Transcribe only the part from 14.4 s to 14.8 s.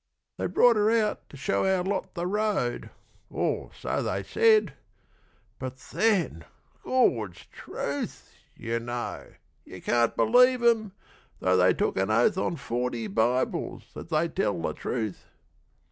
the